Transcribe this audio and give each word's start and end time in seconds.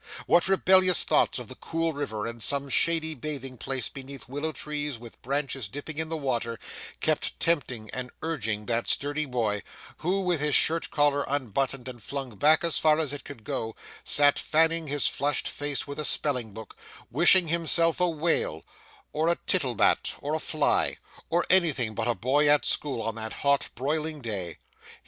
What 0.25 0.47
rebellious 0.49 1.03
thoughts 1.03 1.37
of 1.37 1.47
the 1.47 1.53
cool 1.53 1.93
river, 1.93 2.25
and 2.25 2.41
some 2.41 2.69
shady 2.69 3.13
bathing 3.13 3.55
place 3.55 3.87
beneath 3.87 4.27
willow 4.27 4.51
trees 4.51 4.97
with 4.97 5.21
branches 5.21 5.67
dipping 5.67 5.99
in 5.99 6.09
the 6.09 6.17
water, 6.17 6.57
kept 7.01 7.39
tempting 7.39 7.87
and 7.91 8.09
urging 8.23 8.65
that 8.65 8.89
sturdy 8.89 9.27
boy, 9.27 9.61
who, 9.97 10.21
with 10.21 10.39
his 10.39 10.55
shirt 10.55 10.89
collar 10.89 11.23
unbuttoned 11.27 11.87
and 11.87 12.01
flung 12.01 12.35
back 12.35 12.63
as 12.63 12.79
far 12.79 12.97
as 12.97 13.13
it 13.13 13.23
could 13.23 13.43
go, 13.43 13.75
sat 14.03 14.39
fanning 14.39 14.87
his 14.87 15.05
flushed 15.05 15.47
face 15.47 15.85
with 15.85 15.99
a 15.99 16.03
spelling 16.03 16.51
book, 16.51 16.75
wishing 17.11 17.49
himself 17.49 17.99
a 17.99 18.09
whale, 18.09 18.63
or 19.13 19.27
a 19.27 19.35
tittlebat, 19.45 20.15
or 20.17 20.33
a 20.33 20.39
fly, 20.39 20.97
or 21.29 21.45
anything 21.51 21.93
but 21.93 22.07
a 22.07 22.15
boy 22.15 22.49
at 22.49 22.65
school 22.65 23.03
on 23.03 23.13
that 23.13 23.33
hot, 23.45 23.69
broiling 23.75 24.19
day! 24.19 24.57